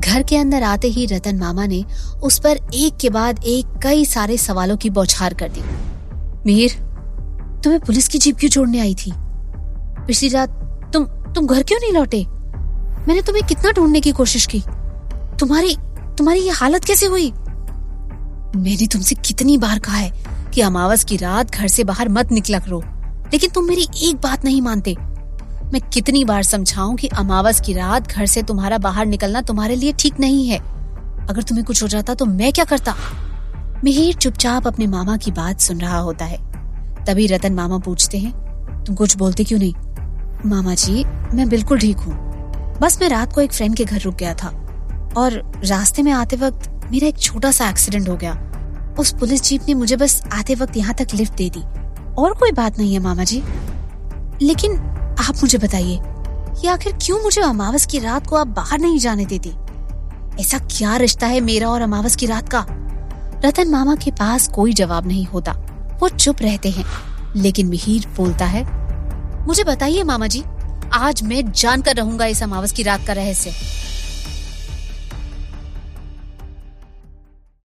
घर 0.00 0.22
के 0.22 0.36
अंदर 0.36 0.62
आते 0.62 0.88
ही 0.88 1.06
रतन 1.06 1.36
मामा 1.36 1.66
ने 1.66 1.84
उस 2.22 2.38
पर 2.38 2.58
एक 2.74 2.96
के 2.96 3.10
बाद 3.10 3.44
एक 3.44 3.80
कई 3.82 4.04
सारे 4.04 4.38
सवालों 4.38 4.76
की 4.76 4.90
बौछार 4.90 5.34
कर 5.34 5.48
दी। 5.48 5.60
मिहिर, 6.46 6.72
तुम्हें 7.64 7.80
पुलिस 7.80 8.08
की 8.08 8.18
जीप 8.18 8.36
क्यों 8.36 8.50
छोड़ने 8.50 8.80
आई 8.80 8.94
थी? 8.94 9.12
पिछली 10.06 10.28
रात 10.28 10.50
तुम 10.92 11.04
तुम 11.04 11.46
घर 11.46 11.62
क्यों 11.62 11.78
नहीं 11.78 11.92
लौटे? 11.92 12.24
मैंने 13.08 13.22
तुम्हें 13.22 13.46
कितना 13.46 13.70
ढूँढने 13.70 14.00
की 14.00 14.12
कोशिश 14.12 14.46
की। 14.46 14.62
तुम्हारी 15.40 15.76
तुम्हारी 16.18 16.40
ये 16.40 16.50
हालत 16.50 16.84
कैसे 16.84 17.06
हुई? 17.06 17.30
मैंने 18.56 18.86
तुमसे 18.86 19.14
कितनी 19.14 19.58
बार 19.58 19.78
कहा 19.78 19.96
है 19.96 20.37
कि 20.54 20.60
अमावस 20.60 21.04
की 21.04 21.16
रात 21.16 21.50
घर 21.50 21.68
से 21.68 21.84
बाहर 21.84 22.08
मत 22.08 22.32
निकला 22.32 22.58
करो। 22.58 22.82
लेकिन 23.32 23.50
तुम 23.50 23.64
मेरी 23.64 23.86
एक 24.02 24.16
बात 24.16 24.44
नहीं 24.44 24.62
मानते। 24.62 24.96
मैं 25.72 25.80
कितनी 25.80 26.24
बार 26.24 26.42
समझाऊं 26.42 26.96
कि 26.96 27.08
अमावस 27.08 27.60
की 27.60 27.72
रात 27.72 28.08
घर 28.08 28.26
से 28.26 28.42
तुम्हारा 28.42 28.78
बाहर 28.78 29.06
निकलना 29.06 29.42
तुम्हारे 29.42 29.76
लिए 29.76 29.92
ठीक 29.92 30.20
नहीं 30.20 30.48
है। 30.48 30.58
अगर 31.26 31.42
तुम्हें 31.42 31.66
कुछ 31.66 31.82
हो 31.82 31.88
जाता 31.88 32.14
तो 32.14 32.26
मैं 32.26 32.52
क्या 32.52 32.64
करता? 32.64 32.94
मिहिर 33.84 34.14
चुपचाप 34.14 34.66
अपने 34.66 34.86
मामा 34.86 35.16
की 35.16 35.30
बात 35.30 35.60
सुन 35.60 35.80
रहा 35.80 35.98
होता 35.98 36.24
है। 36.24 36.38
तभी 37.04 37.26
रतन 37.26 37.52
मामा 37.52 37.78
पूछते 37.78 38.18
हैं, 38.18 38.32
तुम 38.84 38.96
कुछ 38.96 39.16
बोलते 39.16 39.44
क्यों 39.44 39.58
नहीं? 39.58 39.74
मामा 40.46 40.74
जी, 40.74 41.04
मैं 41.34 41.48
बिल्कुल 41.48 41.78
ठीक 41.78 41.96
हूँ। 41.96 42.14
बस 42.80 42.98
मैं 43.02 43.08
रात 43.08 43.32
को 43.32 43.40
एक 43.40 43.52
फ्रेंड 43.52 43.76
के 43.76 43.84
घर 43.84 44.00
रुक 44.00 44.14
गया 44.14 44.34
था 44.34 44.48
और 45.16 45.60
रास्ते 45.64 46.02
में 46.02 46.12
आते 46.12 46.36
वक्त 46.36 46.70
मेरा 46.92 47.08
एक 47.08 47.18
छोटा 47.18 47.50
सा 47.50 47.68
एक्सीडेंट 47.70 48.08
हो 48.08 48.16
गया। 48.16 48.34
उस 48.98 49.14
पुलिस 49.18 49.42
जीप 49.42 49.62
ने 49.68 49.74
मुझे 49.74 49.96
बस 49.96 50.22
आते 50.32 50.54
वक्त 50.54 50.76
यहाँ 50.76 50.94
तक 50.94 51.06
लिफ्ट 51.14 51.32
दे 51.32 51.50
दी। 51.50 51.60
और 52.14 52.34
कोई 52.34 52.52
बात 52.52 52.78
नहीं 52.78 52.92
है, 52.92 52.98
मामा 52.98 53.24
जी। 53.24 53.42
लेकिन 54.42 54.76
आप 55.18 55.34
मुझे 55.36 55.58
बताइए 55.58 55.98
कि 56.60 56.68
आखिर 56.68 56.92
क्यों 56.92 57.22
मुझे 57.22 57.40
अमावस 57.40 57.86
की 57.86 57.98
रात 57.98 58.26
को 58.26 58.36
आप 58.36 58.46
बाहर 58.46 58.78
नहीं 58.78 58.98
जाने 58.98 59.24
देती? 59.24 59.52
ऐसा 60.40 60.58
क्या 60.58 60.96
रिश्ता 60.96 61.26
है 61.26 61.40
मेरा 61.40 61.68
और 61.68 61.82
अमावस 61.82 62.16
की 62.16 62.26
रात 62.26 62.48
का? 62.48 62.66
रतन 63.44 63.68
मामा 63.68 63.94
के 63.94 64.10
पास 64.10 64.48
कोई 64.48 64.72
जवाब 64.72 65.06
नहीं 65.06 65.26
होता। 65.26 65.52
वो 66.00 66.08
चुप 66.08 66.36
रहते 66.42 66.70
हैं। 66.70 66.84
लेकिन 67.36 67.66
मिहिर 67.66 68.06
बोलता 68.16 68.44
है, 68.44 68.78
मुझे 69.46 69.64
बताइए, 69.64 70.02
मामा 70.02 70.26
जी, 70.26 70.44
आज 70.92 71.22
मैं 71.22 71.52
जानकर 71.52 71.96
रहूँगा 71.96 72.26
इस 72.26 72.42
अमावस 72.42 72.72
की 72.72 72.82
रात 72.82 73.06
का 73.06 73.12
रहस्य। 73.12 73.50